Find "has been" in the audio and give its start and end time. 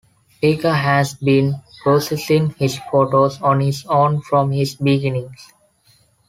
0.75-1.61